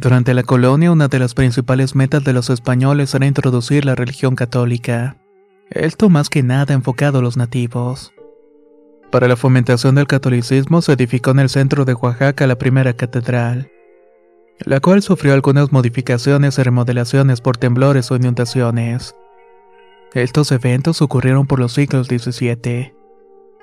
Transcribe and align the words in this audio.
Durante 0.00 0.32
la 0.32 0.44
colonia, 0.44 0.90
una 0.90 1.08
de 1.08 1.18
las 1.18 1.34
principales 1.34 1.94
metas 1.94 2.24
de 2.24 2.32
los 2.32 2.48
españoles 2.48 3.14
era 3.14 3.26
introducir 3.26 3.84
la 3.84 3.94
religión 3.94 4.34
católica. 4.34 5.18
Esto 5.68 6.08
más 6.08 6.30
que 6.30 6.42
nada 6.42 6.72
enfocado 6.72 7.18
a 7.18 7.22
los 7.22 7.36
nativos. 7.36 8.10
Para 9.10 9.28
la 9.28 9.36
fomentación 9.36 9.96
del 9.96 10.06
catolicismo 10.06 10.80
se 10.80 10.94
edificó 10.94 11.32
en 11.32 11.40
el 11.40 11.50
centro 11.50 11.84
de 11.84 11.92
Oaxaca 11.92 12.46
la 12.46 12.56
primera 12.56 12.94
catedral, 12.94 13.70
la 14.60 14.80
cual 14.80 15.02
sufrió 15.02 15.34
algunas 15.34 15.70
modificaciones 15.70 16.58
y 16.58 16.62
remodelaciones 16.62 17.42
por 17.42 17.58
temblores 17.58 18.10
o 18.10 18.16
inundaciones. 18.16 19.14
Estos 20.14 20.50
eventos 20.50 21.02
ocurrieron 21.02 21.46
por 21.46 21.58
los 21.58 21.74
siglos 21.74 22.06
XVII. 22.06 22.94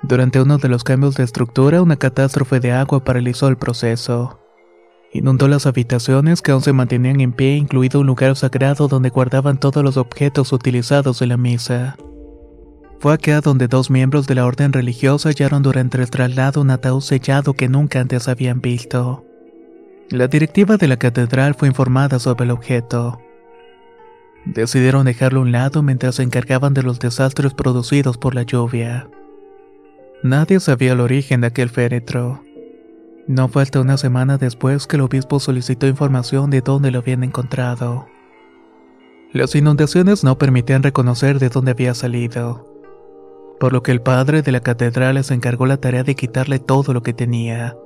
Durante 0.04 0.40
uno 0.40 0.58
de 0.58 0.68
los 0.68 0.84
cambios 0.84 1.16
de 1.16 1.24
estructura, 1.24 1.82
una 1.82 1.96
catástrofe 1.96 2.60
de 2.60 2.70
agua 2.70 3.02
paralizó 3.02 3.48
el 3.48 3.56
proceso. 3.56 4.38
Inundó 5.18 5.48
las 5.48 5.66
habitaciones 5.66 6.42
que 6.42 6.52
aún 6.52 6.62
se 6.62 6.72
mantenían 6.72 7.20
en 7.20 7.32
pie, 7.32 7.56
incluido 7.56 7.98
un 7.98 8.06
lugar 8.06 8.36
sagrado 8.36 8.86
donde 8.86 9.10
guardaban 9.10 9.58
todos 9.58 9.82
los 9.82 9.96
objetos 9.96 10.52
utilizados 10.52 11.22
en 11.22 11.30
la 11.30 11.36
misa. 11.36 11.96
Fue 13.00 13.14
acá 13.14 13.40
donde 13.40 13.66
dos 13.66 13.90
miembros 13.90 14.28
de 14.28 14.36
la 14.36 14.46
orden 14.46 14.72
religiosa 14.72 15.30
hallaron 15.30 15.64
durante 15.64 16.00
el 16.00 16.08
traslado 16.08 16.60
un 16.60 16.70
ataúd 16.70 17.00
sellado 17.00 17.54
que 17.54 17.68
nunca 17.68 17.98
antes 17.98 18.28
habían 18.28 18.60
visto. 18.60 19.24
La 20.08 20.28
directiva 20.28 20.76
de 20.76 20.86
la 20.86 20.98
catedral 20.98 21.56
fue 21.56 21.66
informada 21.66 22.20
sobre 22.20 22.44
el 22.44 22.52
objeto. 22.52 23.20
Decidieron 24.44 25.04
dejarlo 25.04 25.40
a 25.40 25.42
un 25.42 25.50
lado 25.50 25.82
mientras 25.82 26.14
se 26.14 26.22
encargaban 26.22 26.74
de 26.74 26.84
los 26.84 27.00
desastres 27.00 27.54
producidos 27.54 28.18
por 28.18 28.36
la 28.36 28.44
lluvia. 28.44 29.08
Nadie 30.22 30.60
sabía 30.60 30.92
el 30.92 31.00
origen 31.00 31.40
de 31.40 31.48
aquel 31.48 31.70
féretro. 31.70 32.44
No 33.28 33.48
fue 33.48 33.62
hasta 33.62 33.80
una 33.80 33.98
semana 33.98 34.38
después 34.38 34.86
que 34.86 34.96
el 34.96 35.02
obispo 35.02 35.38
solicitó 35.38 35.86
información 35.86 36.48
de 36.48 36.62
dónde 36.62 36.90
lo 36.90 37.00
habían 37.00 37.22
encontrado. 37.22 38.06
Las 39.34 39.54
inundaciones 39.54 40.24
no 40.24 40.38
permitían 40.38 40.82
reconocer 40.82 41.38
de 41.38 41.50
dónde 41.50 41.72
había 41.72 41.92
salido, 41.92 42.66
por 43.60 43.74
lo 43.74 43.82
que 43.82 43.92
el 43.92 44.00
padre 44.00 44.40
de 44.40 44.50
la 44.50 44.60
catedral 44.60 45.16
les 45.16 45.30
encargó 45.30 45.66
la 45.66 45.76
tarea 45.76 46.04
de 46.04 46.14
quitarle 46.14 46.58
todo 46.58 46.94
lo 46.94 47.02
que 47.02 47.12
tenía. 47.12 47.76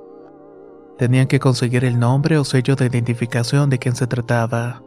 Tenían 0.97 1.27
que 1.27 1.41
conseguir 1.41 1.83
el 1.83 1.99
nombre 1.99 2.37
o 2.37 2.45
sello 2.45 2.77
de 2.77 2.85
identificación 2.85 3.69
de 3.69 3.79
quien 3.79 3.97
se 3.97 4.07
trataba. 4.07 4.81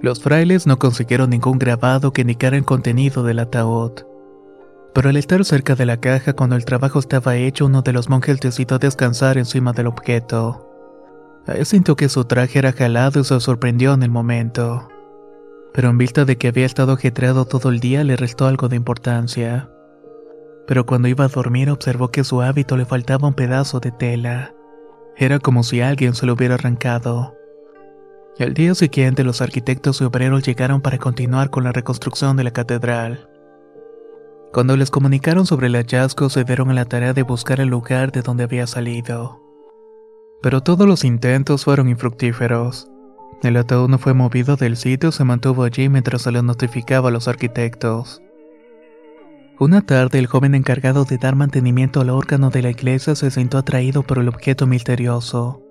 Los 0.00 0.20
frailes 0.20 0.66
no 0.66 0.80
consiguieron 0.80 1.30
ningún 1.30 1.60
grabado 1.60 2.12
que 2.12 2.22
indicara 2.22 2.56
el 2.56 2.64
contenido 2.64 3.22
del 3.22 3.38
ataúd. 3.38 3.92
Pero 4.94 5.08
al 5.08 5.16
estar 5.16 5.44
cerca 5.44 5.74
de 5.74 5.86
la 5.86 5.98
caja 5.98 6.34
cuando 6.34 6.56
el 6.56 6.64
trabajo 6.64 6.98
estaba 6.98 7.36
hecho, 7.36 7.66
uno 7.66 7.82
de 7.82 7.92
los 7.92 8.08
monjes 8.08 8.40
decidió 8.40 8.78
descansar 8.78 9.38
encima 9.38 9.72
del 9.72 9.86
objeto. 9.86 10.68
Ahí 11.46 11.64
sintió 11.64 11.96
que 11.96 12.08
su 12.08 12.24
traje 12.24 12.58
era 12.58 12.72
jalado 12.72 13.20
y 13.20 13.24
se 13.24 13.40
sorprendió 13.40 13.94
en 13.94 14.02
el 14.02 14.10
momento. 14.10 14.88
Pero 15.72 15.88
en 15.88 15.98
vista 15.98 16.24
de 16.24 16.36
que 16.36 16.48
había 16.48 16.66
estado 16.66 16.92
ajetreado 16.92 17.46
todo 17.46 17.70
el 17.70 17.80
día, 17.80 18.04
le 18.04 18.16
restó 18.16 18.46
algo 18.46 18.68
de 18.68 18.76
importancia. 18.76 19.70
Pero 20.66 20.86
cuando 20.86 21.08
iba 21.08 21.24
a 21.24 21.28
dormir 21.28 21.70
observó 21.70 22.10
que 22.10 22.24
su 22.24 22.42
hábito 22.42 22.76
le 22.76 22.84
faltaba 22.84 23.28
un 23.28 23.34
pedazo 23.34 23.80
de 23.80 23.90
tela. 23.90 24.54
Era 25.16 25.38
como 25.38 25.62
si 25.62 25.80
alguien 25.80 26.14
se 26.14 26.26
lo 26.26 26.34
hubiera 26.34 26.54
arrancado. 26.54 27.34
Al 28.38 28.54
día 28.54 28.74
siguiente 28.74 29.24
los 29.24 29.42
arquitectos 29.42 30.00
y 30.00 30.04
obreros 30.04 30.42
llegaron 30.42 30.80
para 30.80 30.98
continuar 30.98 31.50
con 31.50 31.64
la 31.64 31.72
reconstrucción 31.72 32.36
de 32.36 32.44
la 32.44 32.50
catedral. 32.52 33.28
Cuando 34.52 34.76
les 34.76 34.90
comunicaron 34.90 35.46
sobre 35.46 35.68
el 35.68 35.76
hallazgo, 35.76 36.28
se 36.28 36.44
dieron 36.44 36.70
a 36.70 36.74
la 36.74 36.84
tarea 36.84 37.14
de 37.14 37.22
buscar 37.22 37.58
el 37.60 37.68
lugar 37.68 38.12
de 38.12 38.20
donde 38.20 38.44
había 38.44 38.66
salido. 38.66 39.40
Pero 40.42 40.60
todos 40.62 40.86
los 40.86 41.04
intentos 41.04 41.64
fueron 41.64 41.88
infructíferos. 41.88 42.90
El 43.42 43.56
ataúd 43.56 43.88
no 43.88 43.98
fue 43.98 44.12
movido 44.12 44.56
del 44.56 44.76
sitio 44.76 45.10
se 45.10 45.24
mantuvo 45.24 45.64
allí 45.64 45.88
mientras 45.88 46.22
se 46.22 46.32
lo 46.32 46.42
notificaba 46.42 47.08
a 47.08 47.12
los 47.12 47.28
arquitectos. 47.28 48.20
Una 49.58 49.80
tarde, 49.80 50.18
el 50.18 50.26
joven 50.26 50.54
encargado 50.54 51.04
de 51.04 51.16
dar 51.16 51.34
mantenimiento 51.34 52.02
al 52.02 52.10
órgano 52.10 52.50
de 52.50 52.60
la 52.62 52.70
iglesia 52.70 53.14
se 53.14 53.30
sintió 53.30 53.58
atraído 53.58 54.02
por 54.02 54.18
el 54.18 54.28
objeto 54.28 54.66
misterioso. 54.66 55.62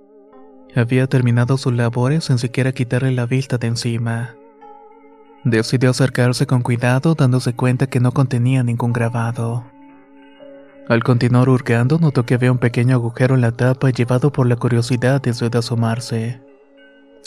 Había 0.76 1.06
terminado 1.06 1.58
sus 1.58 1.74
labores 1.74 2.26
sin 2.26 2.40
siquiera 2.40 2.72
quitarle 2.72 3.12
la 3.12 3.28
vista 3.28 3.60
de 3.60 3.68
encima. 3.68 4.36
Decidió 5.44 5.90
acercarse 5.90 6.46
con 6.46 6.62
cuidado 6.62 7.16
dándose 7.16 7.54
cuenta 7.54 7.88
que 7.88 8.00
no 8.00 8.12
contenía 8.12 8.62
ningún 8.62 8.94
grabado. 8.94 9.66
Al 10.88 11.04
continuar 11.04 11.50
hurgando 11.50 11.98
notó 11.98 12.26
que 12.26 12.36
había 12.36 12.52
un 12.52 12.60
pequeño 12.60 12.96
agujero 12.96 13.34
en 13.34 13.42
la 13.42 13.52
tapa 13.52 13.90
llevado 13.90 14.32
por 14.32 14.46
la 14.46 14.56
curiosidad 14.56 15.20
desde 15.22 15.50
asomarse. 15.58 16.42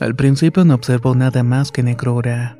Al 0.00 0.14
principio 0.14 0.64
no 0.64 0.74
observó 0.74 1.14
nada 1.14 1.42
más 1.42 1.72
que 1.72 1.82
negrura, 1.82 2.58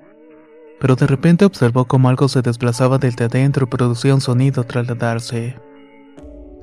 pero 0.81 0.97
de 0.97 1.07
repente 1.07 1.45
observó 1.45 1.85
como 1.85 2.09
algo 2.09 2.29
se 2.29 2.43
desplazaba 2.43 2.99
desde 2.99 3.25
adentro 3.25 3.67
y 3.67 3.69
producía 3.69 4.15
un 4.15 4.21
sonido 4.21 4.65
trasladarse. 4.65 5.57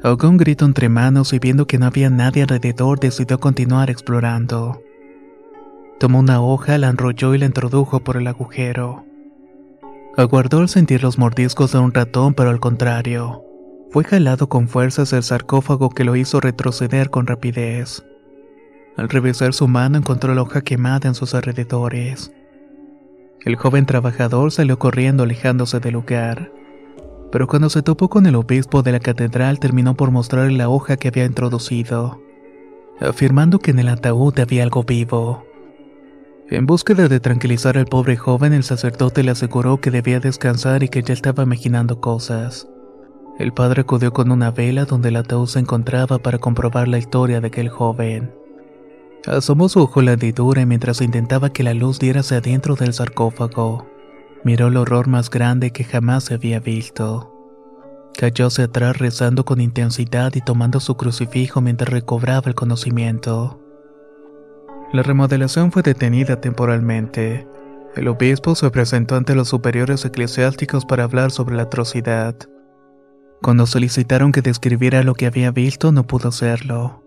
Ahogó 0.04 0.28
un 0.28 0.38
grito 0.38 0.66
entre 0.66 0.90
manos 0.90 1.32
y 1.32 1.40
viendo 1.40 1.68
que 1.68 1.78
no 1.78 1.86
había 1.86 2.10
nadie 2.10 2.42
alrededor 2.42 3.00
decidió 3.00 3.40
continuar 3.40 3.90
explorando. 3.90 4.82
Tomó 6.02 6.18
una 6.18 6.42
hoja, 6.42 6.80
la 6.80 6.90
enrolló 6.90 7.36
y 7.36 7.38
la 7.38 7.46
introdujo 7.46 8.00
por 8.00 8.18
el 8.18 8.26
agujero. 8.26 9.06
Aguardó 10.18 10.58
al 10.58 10.68
sentir 10.68 11.04
los 11.04 11.20
mordiscos 11.20 11.74
de 11.74 11.78
un 11.78 11.94
ratón, 11.94 12.34
pero 12.34 12.50
al 12.50 12.60
contrario. 12.60 13.44
Fue 13.92 14.04
jalado 14.04 14.50
con 14.50 14.68
fuerzas 14.68 15.14
el 15.14 15.22
sarcófago 15.22 15.92
que 15.92 16.04
lo 16.04 16.16
hizo 16.16 16.40
retroceder 16.40 17.12
con 17.12 17.28
rapidez. 17.28 18.04
Al 18.98 19.10
revisar 19.10 19.54
su 19.54 19.68
mano 19.68 20.00
encontró 20.00 20.34
la 20.34 20.42
hoja 20.42 20.62
quemada 20.62 21.08
en 21.08 21.14
sus 21.14 21.36
alrededores. 21.36 22.34
El 23.46 23.56
joven 23.56 23.86
trabajador 23.86 24.52
salió 24.52 24.80
corriendo 24.80 25.22
alejándose 25.22 25.80
del 25.80 25.94
lugar. 25.94 26.52
Pero 27.32 27.46
cuando 27.46 27.70
se 27.70 27.84
topó 27.84 28.10
con 28.10 28.26
el 28.26 28.34
obispo 28.34 28.82
de 28.82 28.94
la 28.94 29.00
catedral 29.00 29.60
terminó 29.60 29.94
por 29.94 30.10
mostrarle 30.10 30.58
la 30.58 30.68
hoja 30.68 30.98
que 30.98 31.10
había 31.10 31.26
introducido, 31.26 32.20
afirmando 33.00 33.60
que 33.60 33.70
en 33.70 33.78
el 33.78 33.90
ataúd 33.90 34.40
había 34.40 34.64
algo 34.64 34.84
vivo. 34.84 35.46
En 36.52 36.66
búsqueda 36.66 37.08
de 37.08 37.22
tranquilizar 37.22 37.78
al 37.78 37.86
pobre 37.86 38.18
joven, 38.18 38.52
el 38.52 38.66
sacerdote 38.66 39.24
le 39.24 39.32
aseguró 39.32 39.80
que 39.80 39.90
debía 39.90 40.20
descansar 40.20 40.84
y 40.84 40.90
que 40.90 41.02
ya 41.02 41.14
estaba 41.14 41.44
imaginando 41.44 42.02
cosas. 42.02 42.68
El 43.40 43.54
padre 43.54 43.84
acudió 43.84 44.12
con 44.12 44.34
una 44.34 44.52
vela 44.52 44.84
donde 44.84 45.10
el 45.10 45.16
ataúd 45.16 45.48
se 45.48 45.60
encontraba 45.60 46.20
para 46.20 46.40
comprobar 46.40 46.90
la 46.90 46.98
historia 46.98 47.40
de 47.40 47.48
aquel 47.48 47.70
joven. 47.70 48.36
Asomó 49.26 49.70
su 49.70 49.80
ojo 49.80 50.02
la 50.02 50.12
hendidura 50.12 50.66
mientras 50.66 51.00
intentaba 51.00 51.54
que 51.54 51.64
la 51.64 51.74
luz 51.74 52.00
diera 52.00 52.20
hacia 52.20 52.40
adentro 52.40 52.76
del 52.76 52.92
sarcófago, 52.92 53.88
miró 54.44 54.68
el 54.68 54.76
horror 54.76 55.08
más 55.08 55.30
grande 55.30 55.72
que 55.72 55.86
jamás 55.86 56.26
se 56.26 56.34
había 56.34 56.60
visto. 56.60 57.34
Cayó 58.20 58.48
hacia 58.48 58.66
atrás 58.66 58.98
rezando 58.98 59.46
con 59.46 59.62
intensidad 59.62 60.36
y 60.36 60.42
tomando 60.42 60.82
su 60.82 60.98
crucifijo 60.98 61.62
mientras 61.62 61.90
recobraba 61.90 62.50
el 62.50 62.56
conocimiento. 62.56 63.61
La 64.94 65.04
remodelación 65.04 65.72
fue 65.72 65.84
detenida 65.84 66.42
temporalmente. 66.42 67.48
El 67.96 68.10
obispo 68.10 68.56
se 68.56 68.70
presentó 68.72 69.16
ante 69.16 69.36
los 69.36 69.48
superiores 69.48 70.04
eclesiásticos 70.04 70.86
para 70.86 71.06
hablar 71.06 71.32
sobre 71.32 71.56
la 71.56 71.64
atrocidad. 71.64 72.36
Cuando 73.42 73.66
solicitaron 73.68 74.34
que 74.34 74.42
describiera 74.42 75.04
lo 75.04 75.14
que 75.14 75.28
había 75.28 75.52
visto, 75.52 75.94
no 75.94 76.06
pudo 76.06 76.30
hacerlo. 76.30 77.04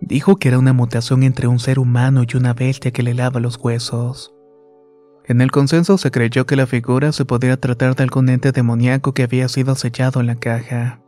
Dijo 0.00 0.36
que 0.36 0.48
era 0.48 0.58
una 0.58 0.74
mutación 0.74 1.22
entre 1.22 1.46
un 1.46 1.58
ser 1.58 1.78
humano 1.78 2.24
y 2.30 2.36
una 2.36 2.52
bestia 2.52 2.90
que 2.90 3.02
le 3.02 3.14
lava 3.14 3.40
los 3.40 3.56
huesos. 3.56 4.34
En 5.24 5.40
el 5.40 5.50
consenso 5.50 5.96
se 5.96 6.10
creyó 6.10 6.44
que 6.44 6.56
la 6.56 6.66
figura 6.66 7.12
se 7.12 7.24
podía 7.24 7.58
tratar 7.58 7.96
de 7.96 8.02
algún 8.02 8.28
ente 8.28 8.52
demoníaco 8.52 9.14
que 9.14 9.22
había 9.22 9.48
sido 9.48 9.74
sellado 9.74 10.20
en 10.20 10.26
la 10.26 10.36
caja, 10.36 11.00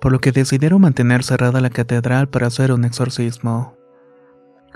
por 0.00 0.12
lo 0.12 0.20
que 0.20 0.32
decidieron 0.32 0.80
mantener 0.80 1.22
cerrada 1.22 1.60
la 1.60 1.70
catedral 1.70 2.28
para 2.28 2.48
hacer 2.48 2.72
un 2.72 2.84
exorcismo. 2.84 3.79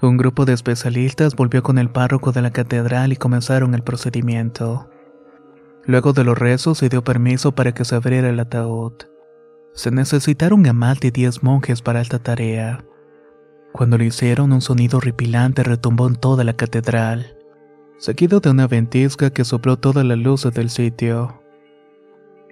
Un 0.03 0.17
grupo 0.17 0.45
de 0.45 0.53
especialistas 0.53 1.37
volvió 1.37 1.63
con 1.63 1.79
el 1.79 1.89
párroco 1.89 2.33
de 2.33 2.43
la 2.43 2.51
catedral 2.51 3.13
y 3.13 3.17
comenzaron 3.17 3.75
el 3.75 3.83
procedimiento. 3.83 4.91
Luego 5.87 6.13
de 6.13 6.25
los 6.25 6.37
rezos 6.37 6.79
se 6.79 6.89
dio 6.89 7.05
permiso 7.05 7.53
para 7.53 7.73
que 7.73 7.85
se 7.85 7.95
abriera 7.95 8.29
el 8.29 8.41
ataúd. 8.41 8.93
Se 9.73 9.91
necesitaron 9.91 10.67
a 10.67 10.73
más 10.73 11.01
de 11.01 11.11
diez 11.11 11.43
monjes 11.43 11.83
para 11.83 12.01
esta 12.01 12.19
tarea. 12.19 12.85
Cuando 13.73 13.99
lo 13.99 14.05
hicieron, 14.05 14.53
un 14.53 14.61
sonido 14.61 14.99
horripilante 14.99 15.63
retumbó 15.63 16.07
en 16.07 16.17
toda 16.17 16.45
la 16.45 16.55
catedral, 16.55 17.37
seguido 17.99 18.41
de 18.41 18.51
una 18.51 18.67
ventisca 18.67 19.31
que 19.31 19.45
sopló 19.45 19.79
todas 19.79 20.05
las 20.05 20.19
luces 20.19 20.55
del 20.55 20.71
sitio. 20.71 21.43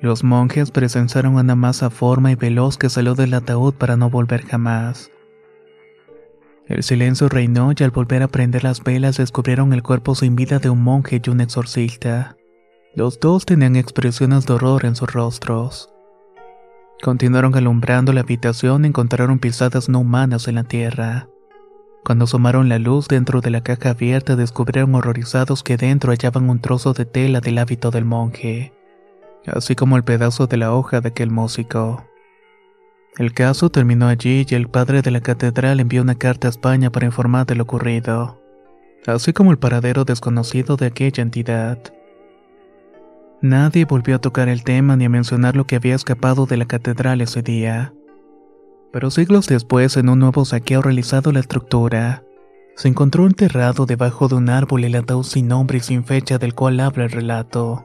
Los 0.00 0.24
monjes 0.24 0.72
presenciaron 0.72 1.36
una 1.36 1.54
masa 1.54 1.90
forma 1.90 2.32
y 2.32 2.34
veloz 2.34 2.76
que 2.76 2.88
salió 2.88 3.14
del 3.14 3.34
ataúd 3.34 3.74
para 3.74 3.96
no 3.96 4.10
volver 4.10 4.44
jamás. 4.46 5.12
El 6.72 6.82
silencio 6.82 7.28
reinó 7.28 7.72
y 7.78 7.84
al 7.84 7.90
volver 7.90 8.22
a 8.22 8.28
prender 8.28 8.64
las 8.64 8.82
velas 8.82 9.18
descubrieron 9.18 9.74
el 9.74 9.82
cuerpo 9.82 10.14
sin 10.14 10.36
vida 10.36 10.58
de 10.58 10.70
un 10.70 10.82
monje 10.82 11.20
y 11.22 11.28
un 11.28 11.42
exorcista. 11.42 12.38
Los 12.94 13.20
dos 13.20 13.44
tenían 13.44 13.76
expresiones 13.76 14.46
de 14.46 14.54
horror 14.54 14.86
en 14.86 14.96
sus 14.96 15.12
rostros. 15.12 15.90
Continuaron 17.02 17.54
alumbrando 17.54 18.14
la 18.14 18.22
habitación 18.22 18.86
y 18.86 18.88
encontraron 18.88 19.38
pisadas 19.38 19.90
no 19.90 19.98
humanas 19.98 20.48
en 20.48 20.54
la 20.54 20.64
tierra. 20.64 21.28
Cuando 22.04 22.24
asomaron 22.24 22.70
la 22.70 22.78
luz 22.78 23.06
dentro 23.06 23.42
de 23.42 23.50
la 23.50 23.62
caja 23.62 23.90
abierta 23.90 24.34
descubrieron 24.34 24.94
horrorizados 24.94 25.62
que 25.62 25.76
dentro 25.76 26.10
hallaban 26.10 26.48
un 26.48 26.58
trozo 26.58 26.94
de 26.94 27.04
tela 27.04 27.40
del 27.40 27.58
hábito 27.58 27.90
del 27.90 28.06
monje, 28.06 28.72
así 29.46 29.74
como 29.74 29.98
el 29.98 30.04
pedazo 30.04 30.46
de 30.46 30.56
la 30.56 30.72
hoja 30.72 31.02
de 31.02 31.10
aquel 31.10 31.30
músico. 31.30 32.02
El 33.18 33.34
caso 33.34 33.68
terminó 33.68 34.08
allí 34.08 34.46
y 34.48 34.54
el 34.54 34.68
padre 34.68 35.02
de 35.02 35.10
la 35.10 35.20
catedral 35.20 35.80
envió 35.80 36.00
una 36.00 36.14
carta 36.14 36.48
a 36.48 36.50
España 36.50 36.90
para 36.90 37.04
informar 37.04 37.44
de 37.44 37.54
lo 37.54 37.64
ocurrido, 37.64 38.40
así 39.06 39.34
como 39.34 39.50
el 39.50 39.58
paradero 39.58 40.06
desconocido 40.06 40.76
de 40.76 40.86
aquella 40.86 41.22
entidad. 41.22 41.78
Nadie 43.42 43.84
volvió 43.84 44.16
a 44.16 44.20
tocar 44.20 44.48
el 44.48 44.64
tema 44.64 44.96
ni 44.96 45.04
a 45.04 45.10
mencionar 45.10 45.56
lo 45.56 45.66
que 45.66 45.76
había 45.76 45.94
escapado 45.94 46.46
de 46.46 46.56
la 46.56 46.64
catedral 46.64 47.20
ese 47.20 47.42
día. 47.42 47.92
Pero 48.92 49.10
siglos 49.10 49.46
después, 49.46 49.96
en 49.98 50.08
un 50.08 50.18
nuevo 50.18 50.46
saqueo 50.46 50.80
realizado 50.80 51.32
la 51.32 51.40
estructura, 51.40 52.22
se 52.76 52.88
encontró 52.88 53.26
enterrado 53.26 53.84
debajo 53.84 54.28
de 54.28 54.36
un 54.36 54.48
árbol 54.48 54.84
el 54.84 54.94
ataúd 54.94 55.24
sin 55.24 55.48
nombre 55.48 55.78
y 55.78 55.80
sin 55.80 56.04
fecha 56.04 56.38
del 56.38 56.54
cual 56.54 56.80
habla 56.80 57.04
el 57.04 57.10
relato. 57.10 57.84